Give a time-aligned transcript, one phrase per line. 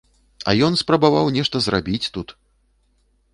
[0.49, 2.35] А ён спрабаваў нешта зрабіць тут!